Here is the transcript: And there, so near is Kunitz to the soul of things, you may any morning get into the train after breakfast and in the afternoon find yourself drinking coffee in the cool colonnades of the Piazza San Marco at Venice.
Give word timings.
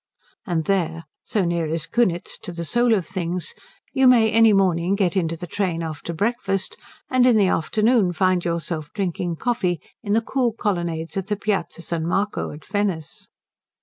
And 0.47 0.65
there, 0.65 1.03
so 1.23 1.45
near 1.45 1.67
is 1.67 1.85
Kunitz 1.85 2.39
to 2.39 2.51
the 2.51 2.65
soul 2.65 2.95
of 2.95 3.05
things, 3.05 3.53
you 3.93 4.07
may 4.07 4.31
any 4.31 4.51
morning 4.51 4.95
get 4.95 5.15
into 5.15 5.37
the 5.37 5.45
train 5.45 5.83
after 5.83 6.11
breakfast 6.11 6.75
and 7.11 7.27
in 7.27 7.37
the 7.37 7.45
afternoon 7.49 8.11
find 8.11 8.43
yourself 8.43 8.89
drinking 8.95 9.35
coffee 9.35 9.79
in 10.01 10.13
the 10.13 10.21
cool 10.21 10.53
colonnades 10.53 11.17
of 11.17 11.27
the 11.27 11.35
Piazza 11.35 11.83
San 11.83 12.07
Marco 12.07 12.49
at 12.49 12.65
Venice. 12.65 13.27